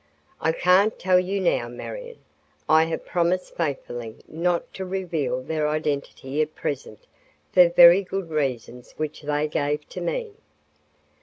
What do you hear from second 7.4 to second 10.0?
for very good reasons which they gave